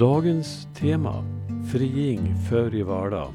Dagens 0.00 0.68
tema 0.74 1.24
Friing 1.72 2.34
för 2.50 2.74
i 2.74 2.82
vardag. 2.82 3.32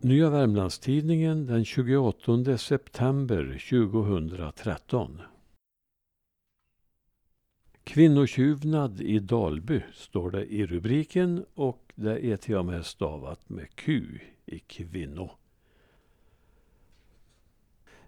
Nya 0.00 0.30
Värmlandstidningen 0.30 1.46
den 1.46 1.64
28 1.64 2.58
september 2.58 3.60
2013. 3.70 5.20
Kvinnotjuvnad 7.84 9.00
i 9.00 9.18
Dalby 9.18 9.82
står 9.94 10.30
det 10.30 10.44
i 10.44 10.66
rubriken 10.66 11.44
och 11.54 11.92
det 11.94 12.26
är 12.26 12.36
till 12.36 12.56
och 12.56 12.64
med 12.64 12.86
stavat 12.86 13.48
med 13.48 13.74
Q 13.74 14.18
i 14.46 14.58
kvinno. 14.58 15.30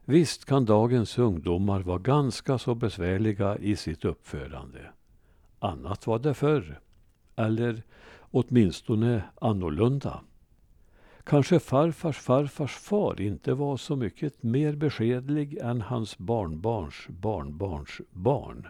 Visst 0.04 0.44
kan 0.44 0.64
dagens 0.64 1.18
ungdomar 1.18 1.80
vara 1.80 1.98
ganska 1.98 2.58
så 2.58 2.74
besvärliga 2.74 3.58
i 3.58 3.76
sitt 3.76 4.04
uppförande. 4.04 4.90
Annat 5.62 6.06
var 6.06 6.18
det 6.18 6.34
förr. 6.34 6.80
Eller 7.36 7.82
åtminstone 8.30 9.22
annorlunda. 9.40 10.20
Kanske 11.24 11.60
farfars 11.60 12.18
farfars 12.18 12.72
far 12.72 13.20
inte 13.20 13.54
var 13.54 13.76
så 13.76 13.96
mycket 13.96 14.42
mer 14.42 14.76
beskedlig 14.76 15.58
än 15.58 15.80
hans 15.80 16.18
barnbarns 16.18 17.08
barnbarns 17.08 18.00
barn. 18.10 18.68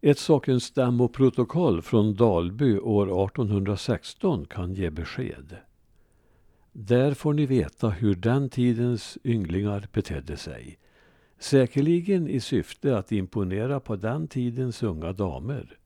Ett 0.00 0.18
sakens 0.18 0.64
stämmoprotokoll 0.64 1.82
från 1.82 2.14
Dalby 2.14 2.78
år 2.78 3.26
1816 3.26 4.44
kan 4.44 4.74
ge 4.74 4.90
besked. 4.90 5.56
Där 6.72 7.14
får 7.14 7.32
ni 7.32 7.46
veta 7.46 7.88
hur 7.88 8.14
den 8.14 8.48
tidens 8.48 9.18
ynglingar 9.24 9.88
betedde 9.92 10.36
sig. 10.36 10.78
Säkerligen 11.42 12.28
i 12.28 12.40
syfte 12.40 12.98
att 12.98 13.12
imponera 13.12 13.80
på 13.80 13.96
den 13.96 14.28
tidens 14.28 14.82
unga 14.82 15.12
damer. 15.12 15.78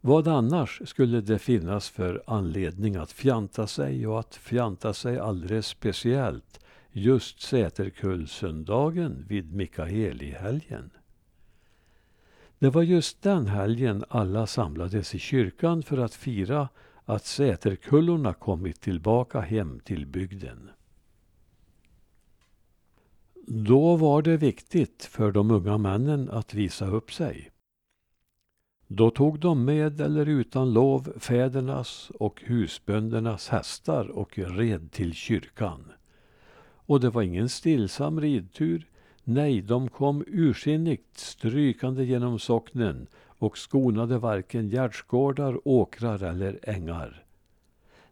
Vad 0.00 0.28
annars 0.28 0.82
skulle 0.84 1.20
det 1.20 1.38
finnas 1.38 1.88
för 1.88 2.22
anledning 2.26 2.96
att 2.96 3.12
fjanta 3.12 3.66
sig 3.66 4.06
och 4.06 4.20
att 4.20 4.34
fjanta 4.34 4.92
sig 4.94 5.18
alldeles 5.18 5.66
speciellt 5.66 6.60
just 6.92 7.40
Säterkullsöndagen 7.40 9.24
vid 9.28 9.54
Mikaelihelgen? 9.54 10.90
Det 12.58 12.70
var 12.70 12.82
just 12.82 13.22
den 13.22 13.46
helgen 13.46 14.04
alla 14.08 14.46
samlades 14.46 15.14
i 15.14 15.18
kyrkan 15.18 15.82
för 15.82 15.98
att 15.98 16.14
fira 16.14 16.68
att 17.04 17.24
Säterkullorna 17.24 18.34
kommit 18.34 18.80
tillbaka 18.80 19.40
hem 19.40 19.80
till 19.80 20.06
bygden. 20.06 20.70
Då 23.48 23.96
var 23.96 24.22
det 24.22 24.36
viktigt 24.36 25.04
för 25.04 25.32
de 25.32 25.50
unga 25.50 25.78
männen 25.78 26.30
att 26.30 26.54
visa 26.54 26.86
upp 26.86 27.12
sig. 27.12 27.50
Då 28.86 29.10
tog 29.10 29.40
de 29.40 29.64
med 29.64 30.00
eller 30.00 30.26
utan 30.26 30.72
lov 30.72 31.12
fädernas 31.18 32.10
och 32.14 32.42
husböndernas 32.46 33.48
hästar 33.48 34.08
och 34.08 34.38
red 34.38 34.92
till 34.92 35.14
kyrkan. 35.14 35.92
Och 36.60 37.00
det 37.00 37.10
var 37.10 37.22
ingen 37.22 37.48
stillsam 37.48 38.20
ridtur. 38.20 38.88
Nej, 39.24 39.62
de 39.62 39.88
kom 39.88 40.24
ursinnigt 40.26 41.18
strykande 41.18 42.04
genom 42.04 42.38
socknen 42.38 43.06
och 43.26 43.58
skonade 43.58 44.18
varken 44.18 44.68
gärdsgårdar, 44.68 45.68
åkrar 45.68 46.22
eller 46.22 46.58
ängar. 46.62 47.24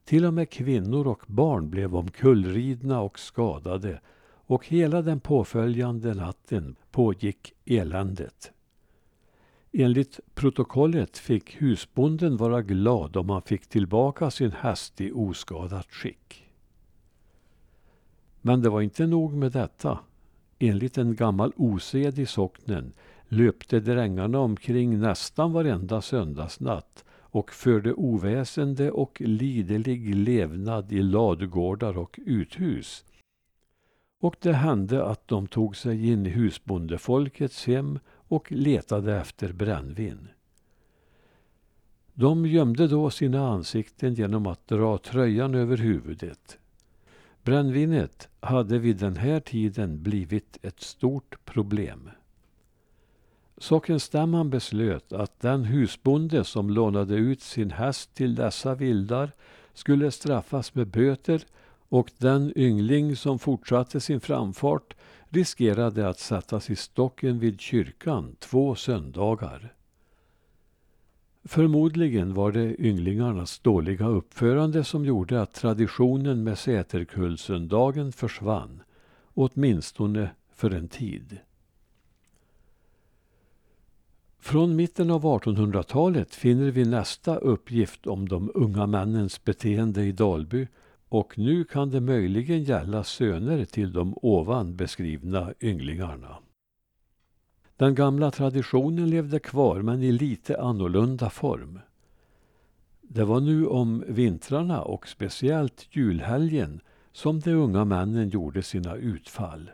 Till 0.04 0.24
och 0.24 0.34
med 0.34 0.50
kvinnor 0.50 1.06
och 1.06 1.22
barn 1.26 1.70
blev 1.70 1.96
omkullridna 1.96 3.00
och 3.00 3.18
skadade 3.18 4.00
och 4.46 4.66
hela 4.66 5.02
den 5.02 5.20
påföljande 5.20 6.14
natten 6.14 6.76
pågick 6.90 7.52
eländet. 7.64 8.52
Enligt 9.72 10.20
protokollet 10.34 11.18
fick 11.18 11.62
husbonden 11.62 12.36
vara 12.36 12.62
glad 12.62 13.16
om 13.16 13.30
han 13.30 13.42
fick 13.42 13.66
tillbaka 13.66 14.30
sin 14.30 14.52
häst 14.52 15.00
i 15.00 15.12
oskadat 15.12 15.86
skick. 15.90 16.50
Men 18.40 18.62
det 18.62 18.70
var 18.70 18.80
inte 18.80 19.06
nog 19.06 19.34
med 19.34 19.52
detta. 19.52 19.98
Enligt 20.58 20.98
en 20.98 21.14
gammal 21.14 21.52
osed 21.56 22.18
i 22.18 22.26
socknen 22.26 22.92
löpte 23.28 23.80
drängarna 23.80 24.38
omkring 24.38 24.98
nästan 24.98 25.52
varenda 25.52 26.02
söndagsnatt 26.02 27.04
och 27.10 27.50
förde 27.50 27.92
oväsende 27.92 28.90
och 28.90 29.20
liderlig 29.20 30.14
levnad 30.14 30.92
i 30.92 31.02
ladugårdar 31.02 31.98
och 31.98 32.18
uthus. 32.26 33.04
Och 34.24 34.36
det 34.40 34.52
hände 34.52 35.04
att 35.04 35.28
de 35.28 35.46
tog 35.46 35.76
sig 35.76 36.10
in 36.10 36.26
i 36.26 36.30
husbondefolkets 36.30 37.66
hem 37.66 37.98
och 38.08 38.52
letade 38.52 39.16
efter 39.16 39.52
brännvin. 39.52 40.28
De 42.14 42.46
gömde 42.46 42.88
då 42.88 43.10
sina 43.10 43.48
ansikten 43.48 44.14
genom 44.14 44.46
att 44.46 44.68
dra 44.68 44.98
tröjan 44.98 45.54
över 45.54 45.76
huvudet. 45.76 46.58
Brännvinet 47.42 48.28
hade 48.40 48.78
vid 48.78 48.96
den 48.96 49.16
här 49.16 49.40
tiden 49.40 50.02
blivit 50.02 50.58
ett 50.62 50.80
stort 50.80 51.44
problem. 51.44 52.10
Sockenstämman 53.58 54.50
beslöt 54.50 55.12
att 55.12 55.40
den 55.40 55.64
husbonde 55.64 56.44
som 56.44 56.70
lånade 56.70 57.14
ut 57.14 57.42
sin 57.42 57.70
häst 57.70 58.14
till 58.14 58.34
dessa 58.34 58.74
vildar 58.74 59.32
skulle 59.74 60.10
straffas 60.10 60.74
med 60.74 60.86
böter 60.86 61.44
och 61.94 62.10
den 62.18 62.52
yngling 62.56 63.16
som 63.16 63.38
fortsatte 63.38 64.00
sin 64.00 64.20
framfart 64.20 64.96
riskerade 65.28 66.08
att 66.08 66.18
sättas 66.18 66.70
i 66.70 66.76
stocken 66.76 67.38
vid 67.38 67.60
kyrkan 67.60 68.36
två 68.38 68.74
söndagar. 68.74 69.74
Förmodligen 71.44 72.34
var 72.34 72.52
det 72.52 72.80
ynglingarnas 72.80 73.58
dåliga 73.58 74.06
uppförande 74.06 74.84
som 74.84 75.04
gjorde 75.04 75.42
att 75.42 75.54
traditionen 75.54 76.44
med 76.44 76.58
Säterkullsöndagen 76.58 78.12
försvann, 78.12 78.82
åtminstone 79.34 80.30
för 80.52 80.70
en 80.70 80.88
tid. 80.88 81.38
Från 84.38 84.76
mitten 84.76 85.10
av 85.10 85.22
1800-talet 85.24 86.34
finner 86.34 86.70
vi 86.70 86.84
nästa 86.84 87.36
uppgift 87.36 88.06
om 88.06 88.28
de 88.28 88.50
unga 88.54 88.86
männens 88.86 89.44
beteende 89.44 90.04
i 90.04 90.12
Dalby 90.12 90.66
och 91.14 91.38
nu 91.38 91.64
kan 91.64 91.90
det 91.90 92.00
möjligen 92.00 92.62
gälla 92.62 93.04
söner 93.04 93.64
till 93.64 93.92
de 93.92 94.14
ovan 94.22 94.76
beskrivna 94.76 95.54
ynglingarna. 95.60 96.36
Den 97.76 97.94
gamla 97.94 98.30
traditionen 98.30 99.10
levde 99.10 99.38
kvar 99.38 99.82
men 99.82 100.02
i 100.02 100.12
lite 100.12 100.60
annorlunda 100.60 101.30
form. 101.30 101.80
Det 103.02 103.24
var 103.24 103.40
nu 103.40 103.66
om 103.66 104.04
vintrarna 104.08 104.82
och 104.82 105.08
speciellt 105.08 105.86
julhelgen 105.90 106.80
som 107.12 107.40
de 107.40 107.52
unga 107.52 107.84
männen 107.84 108.28
gjorde 108.28 108.62
sina 108.62 108.96
utfall. 108.96 109.70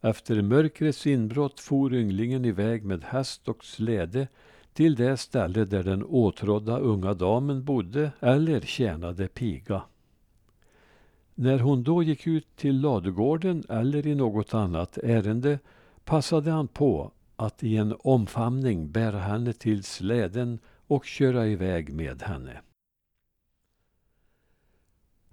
Efter 0.00 0.42
mörkrets 0.42 1.06
inbrott 1.06 1.60
for 1.60 1.94
ynglingen 1.94 2.44
iväg 2.44 2.84
med 2.84 3.04
häst 3.04 3.48
och 3.48 3.64
släde 3.64 4.28
till 4.72 4.94
det 4.94 5.16
ställe 5.16 5.64
där 5.64 5.82
den 5.82 6.04
åtrådda 6.04 6.78
unga 6.78 7.14
damen 7.14 7.64
bodde 7.64 8.12
eller 8.20 8.60
tjänade 8.60 9.28
piga. 9.28 9.82
När 11.38 11.58
hon 11.58 11.82
då 11.82 12.02
gick 12.02 12.26
ut 12.26 12.56
till 12.56 12.80
ladugården 12.80 13.64
eller 13.68 14.06
i 14.06 14.14
något 14.14 14.54
annat 14.54 14.98
ärende 14.98 15.58
passade 16.04 16.50
han 16.50 16.68
på 16.68 17.12
att 17.36 17.64
i 17.64 17.76
en 17.76 17.94
omfamning 17.98 18.90
bära 18.90 19.18
henne 19.18 19.52
till 19.52 19.84
släden 19.84 20.58
och 20.86 21.04
köra 21.04 21.46
iväg 21.46 21.94
med 21.94 22.22
henne. 22.22 22.60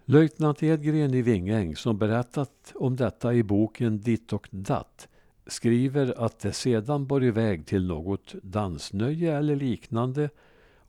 Löjtnant 0.06 0.63
Edgren 0.63 1.13
i 1.13 1.22
Vingäng, 1.22 1.75
som 1.75 1.98
berättat 1.98 2.74
om 2.75 2.95
detta 2.95 3.33
i 3.33 3.44
boken 3.44 4.00
Ditt 4.00 4.33
och 4.33 4.48
datt, 4.51 5.07
skriver 5.48 6.25
att 6.25 6.39
det 6.39 6.54
sedan 6.54 7.07
bar 7.07 7.24
iväg 7.24 7.66
till 7.66 7.88
något 7.88 8.36
dansnöje 8.44 9.38
eller 9.38 9.56
liknande 9.56 10.30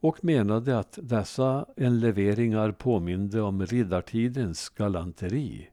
och 0.07 0.23
menade 0.23 0.79
att 0.79 0.99
dessa 1.01 1.65
enleveringar 1.77 2.71
påminde 2.71 3.41
om 3.41 3.65
riddartidens 3.65 4.69
galanteri. 4.69 5.69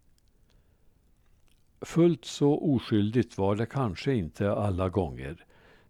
Fullt 1.81 2.25
så 2.25 2.59
oskyldigt 2.59 3.39
var 3.39 3.57
det 3.57 3.67
kanske 3.67 4.15
inte 4.15 4.53
alla 4.53 4.89
gånger. 4.89 5.45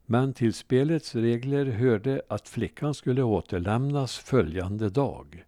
Men 0.06 0.32
till 0.32 0.54
spelets 0.54 1.14
regler 1.14 1.66
hörde 1.66 2.22
att 2.28 2.48
flickan 2.48 2.94
skulle 2.94 3.22
återlämnas 3.22 4.18
följande 4.18 4.90
dag. 4.90 5.44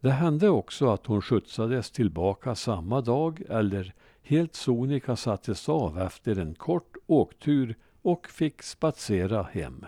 Det 0.00 0.10
hände 0.10 0.48
också 0.48 0.88
att 0.90 1.06
hon 1.06 1.22
skjutsades 1.22 1.90
tillbaka 1.90 2.54
samma 2.54 3.00
dag 3.00 3.42
eller 3.48 3.94
helt 4.22 4.54
sonika 4.54 5.16
sattes 5.16 5.68
av 5.68 5.98
efter 5.98 6.38
en 6.38 6.54
kort 6.54 6.96
åktur 7.06 7.76
och 8.02 8.26
fick 8.26 8.62
spatsera 8.62 9.42
hem. 9.42 9.86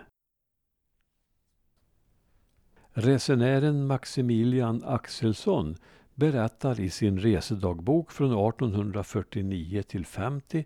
Resenären 2.95 3.87
Maximilian 3.87 4.83
Axelsson 4.85 5.77
berättar 6.15 6.81
i 6.81 6.91
sin 6.91 7.19
resedagbok 7.19 8.13
från 8.13 8.49
1849 8.49 9.83
till 9.83 10.07
50 10.07 10.65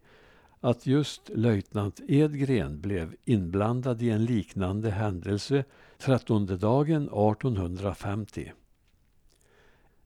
att 0.61 0.87
just 0.87 1.31
löjtnant 1.35 2.01
Edgren 2.09 2.81
blev 2.81 3.15
inblandad 3.25 4.03
i 4.03 4.11
en 4.11 4.25
liknande 4.25 4.91
händelse 4.91 5.65
trettondedagen 5.99 7.03
1850. 7.03 8.53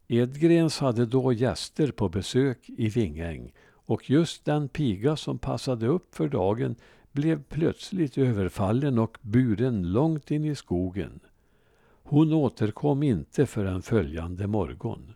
Edgrens 0.09 0.79
hade 0.79 1.07
då 1.07 1.33
gäster 1.33 1.91
på 1.93 2.09
besök 2.09 2.59
i 2.69 2.89
Vingäng 2.89 3.53
och 3.69 4.11
just 4.11 4.45
den 4.45 4.69
piga 4.69 5.17
som 5.17 5.39
passade 5.39 5.87
upp 5.87 6.15
för 6.15 6.29
dagen 6.29 6.77
blev 7.13 7.43
plötsligt 7.43 8.19
överfallen 8.19 8.99
och 8.99 9.19
buren 9.23 9.93
långt 9.93 10.31
in 10.31 10.45
i 10.45 10.55
skogen. 10.55 11.21
Hon 12.11 12.33
återkom 12.33 13.03
inte 13.03 13.47
förrän 13.47 13.83
följande 13.83 14.47
morgon. 14.47 15.13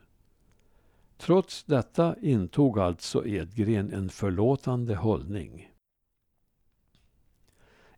Trots 1.17 1.65
detta 1.65 2.17
intog 2.21 2.79
alltså 2.79 3.27
Edgren 3.27 3.93
en 3.93 4.09
förlåtande 4.09 4.95
hållning. 4.95 5.71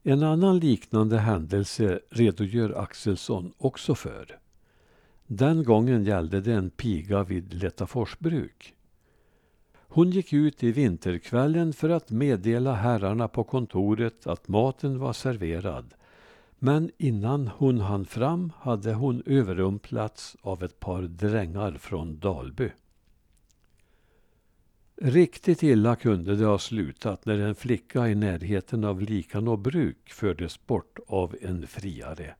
En 0.03 0.23
annan 0.23 0.59
liknande 0.59 1.19
händelse 1.19 2.01
redogör 2.11 2.79
Axelsson 2.79 3.53
också 3.59 3.95
för. 3.95 4.39
Den 5.27 5.65
gången 5.65 6.05
gällde 6.05 6.41
det 6.41 6.53
en 6.53 6.71
piga 6.71 7.23
vid 7.23 7.55
Letaforsbruk. 7.55 8.75
Hon 9.75 10.11
gick 10.11 10.33
ut 10.33 10.63
i 10.63 10.73
vinterkvällen 10.73 11.73
för 11.73 11.89
att 11.89 12.11
meddela 12.11 12.73
herrarna 12.73 13.29
på 13.29 13.45
kontoret 13.45 14.27
att 14.27 14.49
maten 14.49 14.99
var 14.99 15.13
serverad. 15.13 15.95
Men 16.59 16.91
innan 16.99 17.49
hon 17.49 17.81
hann 17.81 18.07
fram 18.07 18.53
hade 18.57 18.95
hon 18.95 19.23
överrumplats 19.27 20.37
av 20.41 20.63
ett 20.63 20.81
par 20.81 21.03
drängar 21.03 21.73
från 21.73 22.19
Dalby. 22.19 22.71
Riktigt 25.03 25.63
illa 25.63 25.97
kunde 25.97 26.37
det 26.37 26.45
ha 26.45 26.59
slutat 26.59 27.27
när 27.27 27.39
en 27.39 27.55
flicka 27.55 28.09
i 28.09 28.15
närheten 28.15 28.85
av 28.85 29.01
Likanå 29.01 29.57
bruk 29.57 30.11
fördes 30.13 30.67
bort 30.67 30.99
av 31.07 31.37
en 31.41 31.67
friare. 31.67 32.35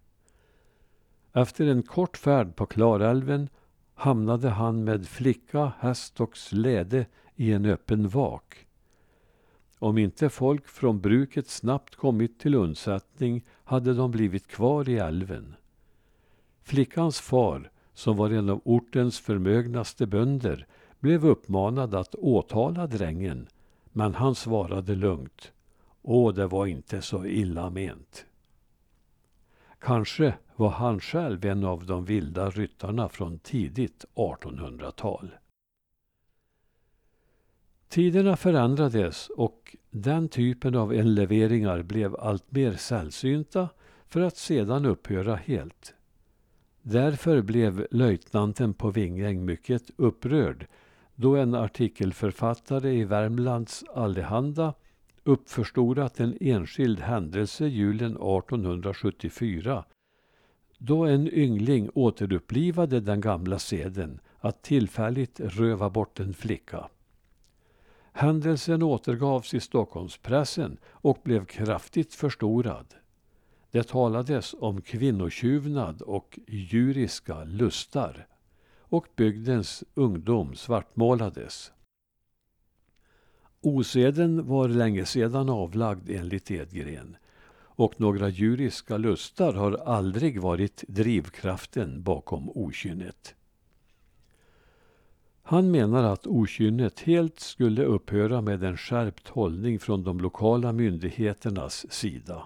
Efter 1.33 1.67
en 1.67 1.83
kort 1.83 2.17
färd 2.17 2.57
på 2.57 2.67
Klarälven 2.67 3.49
hamnade 3.95 4.49
han 4.49 4.85
med 4.85 5.09
flicka, 5.09 5.73
häst 5.79 6.21
och 6.21 6.37
släde 6.37 7.07
i 7.35 7.53
en 7.53 7.65
öppen 7.65 8.09
vak. 8.09 8.67
Om 9.79 9.99
inte 9.99 10.29
folk 10.29 10.69
från 10.69 11.01
bruket 11.01 11.49
snabbt 11.49 11.97
kommit 11.97 12.39
till 12.39 12.55
undsättning 12.55 13.45
hade 13.65 13.95
de 13.95 14.11
blivit 14.11 14.47
kvar 14.47 14.89
i 14.89 14.99
älven. 14.99 15.55
Flickans 16.63 17.21
far, 17.21 17.71
som 17.95 18.17
var 18.17 18.31
en 18.31 18.51
av 18.51 18.61
ortens 18.65 19.21
förmögnaste 19.21 20.07
bönder, 20.07 20.67
blev 21.01 21.27
uppmanad 21.27 21.95
att 21.95 22.15
åtala 22.15 22.87
drängen, 22.87 23.49
men 23.93 24.15
han 24.15 24.35
svarade 24.35 24.95
lugnt. 24.95 25.53
Åh, 26.03 26.35
det 26.35 26.47
var 26.47 26.67
inte 26.67 27.03
så 27.03 27.27
illa 27.27 27.71
ment. 27.71 28.27
Kanske 29.79 30.35
var 30.57 30.71
han 30.71 31.01
själv 31.01 31.45
en 31.45 31.65
av 31.65 31.87
de 31.87 32.05
vilda 32.05 32.51
ryttarna 32.51 33.09
från 33.09 33.39
tidigt 33.39 34.05
1800-tal. 34.15 35.31
Tiderna 37.89 38.37
förändrades 38.37 39.29
och 39.37 39.77
den 39.91 40.29
typen 40.29 40.75
av 40.75 40.93
enleveringar 40.93 41.83
blev 41.83 42.17
allt 42.17 42.53
mer 42.53 42.73
sällsynta 42.73 43.69
för 44.07 44.21
att 44.21 44.37
sedan 44.37 44.87
upphöra 44.87 45.35
helt. 45.35 45.95
Därför 46.83 47.43
blev 47.43 47.87
löjtnanten 47.91 48.75
på 48.75 48.91
Vingäng 48.91 49.45
mycket 49.45 49.91
upprörd 49.97 50.67
då 51.15 51.37
en 51.37 51.55
artikelförfattare 51.55 52.93
i 52.93 53.05
Värmlands 53.05 53.85
Allehanda 53.95 54.75
uppförstorat 55.25 56.21
en 56.21 56.37
enskild 56.41 57.01
händelse 57.01 57.67
julen 57.67 58.13
1874 58.13 59.85
då 60.79 61.05
en 61.05 61.29
yngling 61.29 61.91
återupplivade 61.95 63.01
den 63.01 63.21
gamla 63.21 63.59
seden 63.59 64.21
att 64.39 64.63
tillfälligt 64.63 65.41
röva 65.41 65.91
bort 65.91 66.21
en 66.21 66.35
flicka. 66.35 66.89
Händelsen 68.19 68.83
återgavs 68.83 69.55
i 69.55 69.61
Stockholmspressen 69.61 70.79
och 70.87 71.19
blev 71.23 71.45
kraftigt 71.45 72.15
förstorad. 72.15 72.95
Det 73.71 73.89
talades 73.89 74.55
om 74.59 74.81
kvinnotjuvnad 74.81 76.03
och 76.03 76.39
djuriska 76.47 77.45
lustar 77.45 78.27
och 78.81 79.07
bygdens 79.17 79.85
ungdom 79.95 80.55
svartmålades. 80.55 81.73
Oseden 83.61 84.47
var 84.47 84.69
länge 84.69 85.05
sedan 85.05 85.49
avlagd 85.49 86.11
enligt 86.11 86.51
Edgren 86.51 87.17
och 87.59 88.01
några 88.01 88.29
djuriska 88.29 88.97
lustar 88.97 89.53
har 89.53 89.73
aldrig 89.73 90.41
varit 90.41 90.85
drivkraften 90.89 92.03
bakom 92.03 92.51
okynnet. 92.55 93.35
Han 95.49 95.71
menar 95.71 96.05
att 96.05 96.27
okynnet 96.27 97.01
helt 97.01 97.41
skulle 97.41 97.85
upphöra 97.85 98.41
med 98.41 98.65
en 98.65 98.77
skärpt 98.77 99.29
hållning 99.29 99.79
från 99.79 100.05
de 100.05 100.21
lokala 100.21 100.73
myndigheternas 100.73 101.93
sida. 101.93 102.43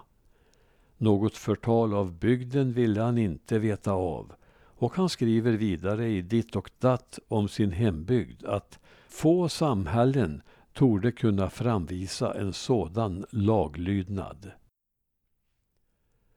Något 0.97 1.37
förtal 1.37 1.93
av 1.93 2.13
bygden 2.13 2.73
ville 2.73 3.01
han 3.01 3.17
inte 3.17 3.59
veta 3.59 3.91
av 3.91 4.33
och 4.53 4.95
han 4.95 5.09
skriver 5.09 5.51
vidare 5.51 6.09
i 6.09 6.21
Ditt 6.21 6.55
och 6.55 6.69
datt 6.79 7.19
om 7.27 7.47
sin 7.47 7.71
hembygd 7.71 8.45
att 8.45 8.79
få 9.07 9.49
samhällen 9.49 10.41
torde 10.73 11.11
kunna 11.11 11.49
framvisa 11.49 12.33
en 12.33 12.53
sådan 12.53 13.25
laglydnad. 13.29 14.51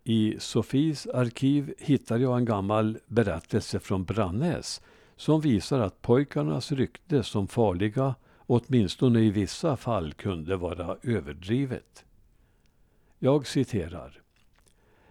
I 0.05 0.37
Sofis 0.38 1.06
arkiv 1.06 1.75
hittar 1.78 2.19
jag 2.19 2.37
en 2.37 2.44
gammal 2.44 2.99
berättelse 3.06 3.81
från 3.81 4.05
Brannäs 4.05 4.81
som 5.16 5.40
visar 5.40 5.81
att 5.81 6.02
pojkarnas 6.02 6.72
rykte 6.72 7.22
som 7.22 7.49
farliga 7.49 8.14
åtminstone 8.46 9.20
i 9.20 9.31
vissa 9.31 9.76
fall 9.76 10.12
kunde 10.12 10.56
vara 10.56 10.96
överdrivet. 11.02 12.05
Jag 13.19 13.46
citerar. 13.46 14.20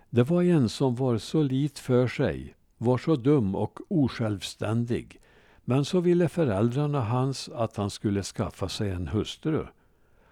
Det 0.10 0.24
var 0.24 0.44
en 0.44 0.70
som 0.70 0.96
var 0.96 1.18
så 1.18 1.44
lit 1.44 1.80
för 1.80 2.08
sig, 2.08 2.56
var 2.78 2.98
så 2.98 3.16
dum 3.16 3.56
och 3.56 3.80
osjälvständig, 3.88 5.20
men 5.66 5.86
så 5.86 6.00
ville 6.00 6.30
föräldrarna 6.30 7.02
hans 7.02 7.50
att 7.50 7.76
han 7.76 7.90
skulle 7.90 8.24
skaffa 8.24 8.70
sig 8.70 8.90
en 8.90 9.08
hustru. 9.08 9.66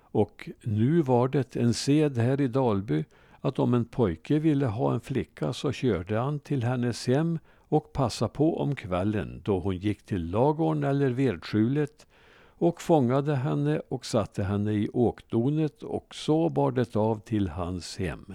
Och 0.02 0.50
nu 0.62 1.02
var 1.02 1.28
det 1.28 1.56
en 1.56 1.74
sed 1.74 2.18
här 2.18 2.42
i 2.42 2.48
Dalby 2.48 3.06
att 3.42 3.60
om 3.60 3.74
en 3.74 3.86
pojke 3.86 4.40
ville 4.40 4.66
ha 4.66 4.94
en 4.94 5.02
flicka 5.02 5.54
så 5.54 5.72
körde 5.72 6.20
han 6.20 6.40
till 6.40 6.64
hennes 6.64 7.08
hem 7.08 7.40
och 7.72 7.94
passa 7.94 8.28
på 8.28 8.60
om 8.60 8.76
kvällen 8.76 9.42
då 9.44 9.60
hon 9.60 9.78
gick 9.78 10.06
till 10.06 10.30
lagorn 10.30 10.84
eller 10.84 11.10
vedskjulet 11.10 12.08
och 12.46 12.82
fångade 12.82 13.36
henne 13.36 13.82
och 13.90 14.06
satte 14.06 14.44
henne 14.44 14.72
i 14.72 14.90
åkdonet 14.90 15.84
och 15.84 16.16
så 16.16 16.50
bar 16.50 16.72
det 16.72 16.96
av 16.96 17.20
till 17.20 17.48
hans 17.48 17.98
hem. 17.98 18.34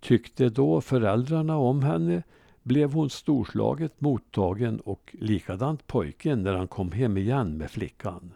Tyckte 0.00 0.48
då 0.48 0.80
föräldrarna 0.80 1.56
om 1.56 1.82
henne 1.82 2.22
blev 2.62 2.92
hon 2.92 3.10
storslaget 3.10 4.00
mottagen 4.00 4.80
och 4.80 5.16
likadant 5.18 5.86
pojken 5.86 6.42
när 6.42 6.54
han 6.54 6.68
kom 6.68 6.92
hem 6.92 7.16
igen 7.16 7.56
med 7.56 7.70
flickan. 7.70 8.34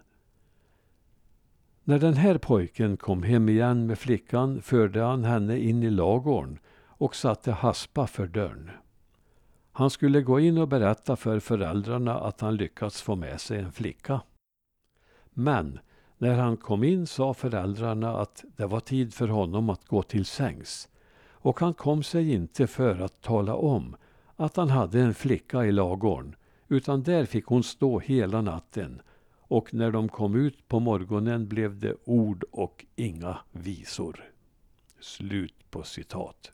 När 1.84 1.98
den 1.98 2.14
här 2.14 2.38
pojken 2.38 2.96
kom 2.96 3.22
hem 3.22 3.48
igen 3.48 3.86
med 3.86 3.98
flickan 3.98 4.62
förde 4.62 5.02
han 5.02 5.24
henne 5.24 5.58
in 5.58 5.82
i 5.82 5.90
lagorn 5.90 6.58
och 6.86 7.16
satte 7.16 7.52
haspa 7.52 8.06
för 8.06 8.26
dörren. 8.26 8.70
Han 9.76 9.90
skulle 9.90 10.22
gå 10.22 10.40
in 10.40 10.58
och 10.58 10.68
berätta 10.68 11.16
för 11.16 11.40
föräldrarna 11.40 12.20
att 12.20 12.40
han 12.40 12.56
lyckats 12.56 13.02
få 13.02 13.16
med 13.16 13.40
sig 13.40 13.58
en 13.58 13.72
flicka. 13.72 14.20
Men 15.30 15.78
när 16.18 16.34
han 16.34 16.56
kom 16.56 16.84
in 16.84 17.06
sa 17.06 17.34
föräldrarna 17.34 18.16
att 18.16 18.44
det 18.56 18.66
var 18.66 18.80
tid 18.80 19.14
för 19.14 19.28
honom 19.28 19.70
att 19.70 19.88
gå 19.88 20.02
till 20.02 20.24
sängs 20.24 20.88
och 21.28 21.60
han 21.60 21.74
kom 21.74 22.02
sig 22.02 22.32
inte 22.32 22.66
för 22.66 23.00
att 23.00 23.22
tala 23.22 23.54
om 23.54 23.96
att 24.36 24.56
han 24.56 24.70
hade 24.70 25.00
en 25.00 25.14
flicka 25.14 25.64
i 25.64 25.72
lagorn 25.72 26.36
utan 26.68 27.02
där 27.02 27.24
fick 27.24 27.46
hon 27.46 27.62
stå 27.62 27.98
hela 27.98 28.40
natten 28.40 29.02
och 29.38 29.74
när 29.74 29.90
de 29.90 30.08
kom 30.08 30.34
ut 30.34 30.68
på 30.68 30.80
morgonen 30.80 31.48
blev 31.48 31.78
det 31.78 31.94
ord 32.04 32.44
och 32.50 32.86
inga 32.96 33.38
visor. 33.52 34.24
Slut 35.00 35.70
på 35.70 35.82
citat. 35.82 36.53